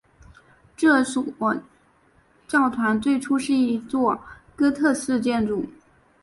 [0.75, 1.35] 这座
[2.47, 4.19] 教堂最初是一座
[4.55, 5.63] 哥特式建筑。